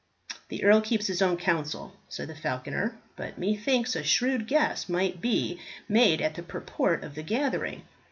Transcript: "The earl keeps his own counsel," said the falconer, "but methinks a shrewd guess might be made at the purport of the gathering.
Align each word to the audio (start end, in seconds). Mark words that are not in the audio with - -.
"The 0.49 0.63
earl 0.63 0.81
keeps 0.81 1.05
his 1.05 1.21
own 1.21 1.37
counsel," 1.37 1.93
said 2.09 2.27
the 2.29 2.33
falconer, 2.35 2.97
"but 3.15 3.37
methinks 3.37 3.95
a 3.95 4.01
shrewd 4.01 4.47
guess 4.47 4.89
might 4.89 5.21
be 5.21 5.59
made 5.87 6.21
at 6.21 6.33
the 6.33 6.41
purport 6.41 7.03
of 7.03 7.13
the 7.13 7.21
gathering. 7.21 7.83